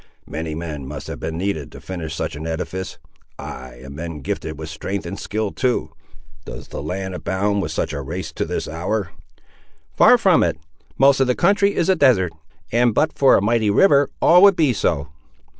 [0.25, 2.97] Many men must have been needed to finish such an edifice;
[3.37, 5.91] ay, and men gifted with strength and skill too!
[6.43, 9.11] Does the land abound with such a race to this hour?"
[9.95, 10.57] "Far from it.
[10.97, 12.33] Most of the country is a desert,
[12.71, 15.09] and but for a mighty river all would be so."